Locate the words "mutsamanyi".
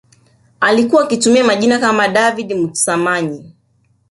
2.53-3.53